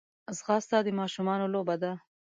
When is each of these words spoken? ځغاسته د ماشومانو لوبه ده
ځغاسته 0.37 0.77
د 0.85 0.87
ماشومانو 0.99 1.45
لوبه 1.53 1.75
ده 1.81 1.91